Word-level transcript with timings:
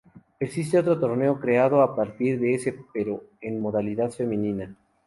Existe 0.39 0.79
otro 0.79 0.99
torneo 0.99 1.39
creado 1.39 1.83
a 1.83 1.95
partir 1.95 2.39
de 2.39 2.55
este 2.55 2.75
pero 2.91 3.23
en 3.39 3.61
modalidad 3.61 4.09
femenina. 4.09 4.75